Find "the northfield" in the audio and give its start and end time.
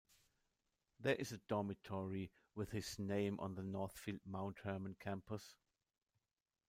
3.53-4.21